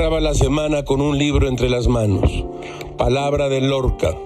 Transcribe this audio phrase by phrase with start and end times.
[0.00, 2.28] Acaba la semana con un libro entre las manos.
[2.96, 4.18] Palabra de Lorca.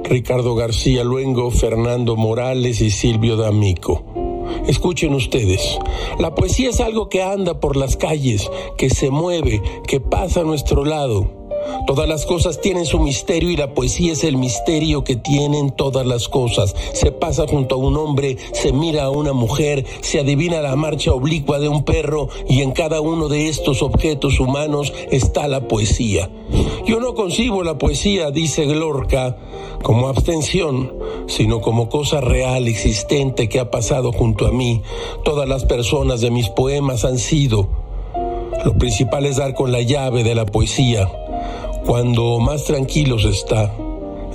[0.06, 4.23] Ricardo García Luengo, Fernando Morales y Silvio D'Amico.
[4.68, 5.78] Escuchen ustedes,
[6.20, 10.44] la poesía es algo que anda por las calles, que se mueve, que pasa a
[10.44, 11.43] nuestro lado.
[11.86, 16.06] Todas las cosas tienen su misterio y la poesía es el misterio que tienen todas
[16.06, 16.76] las cosas.
[16.94, 21.12] Se pasa junto a un hombre, se mira a una mujer, se adivina la marcha
[21.12, 26.30] oblicua de un perro y en cada uno de estos objetos humanos está la poesía.
[26.86, 29.38] Yo no concibo la poesía, dice Glorca,
[29.84, 30.94] como abstención,
[31.28, 34.82] sino como cosa real, existente que ha pasado junto a mí.
[35.26, 37.68] Todas las personas de mis poemas han sido.
[38.64, 41.12] Lo principal es dar con la llave de la poesía
[41.86, 43.74] cuando más tranquilos está,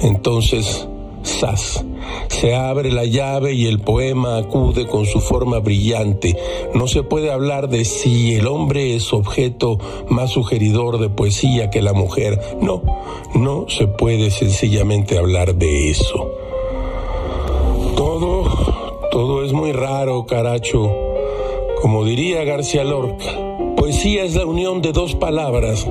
[0.02, 0.86] entonces,
[1.24, 1.84] ¡zas!
[2.28, 6.36] Se abre la llave y el poema acude con su forma brillante.
[6.74, 11.82] No se puede hablar de si el hombre es objeto más sugeridor de poesía que
[11.82, 12.41] la mujer.
[12.60, 12.82] No,
[13.34, 16.30] no se puede sencillamente hablar de eso.
[17.96, 18.44] Todo,
[19.10, 20.91] todo es muy raro, caracho.
[21.82, 25.86] Como diría García Lorca, poesía es la unión de dos palabras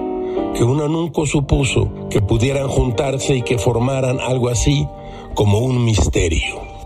[0.55, 4.87] que uno nunca supuso que pudieran juntarse y que formaran algo así
[5.33, 6.76] como un misterio.